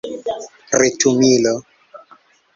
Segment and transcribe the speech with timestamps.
[0.81, 1.53] retumilo